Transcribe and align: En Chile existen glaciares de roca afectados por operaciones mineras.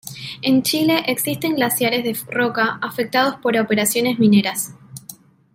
En 0.41 0.63
Chile 0.63 1.03
existen 1.05 1.53
glaciares 1.53 2.03
de 2.03 2.17
roca 2.33 2.79
afectados 2.81 3.35
por 3.39 3.55
operaciones 3.55 4.17
mineras. 4.17 4.73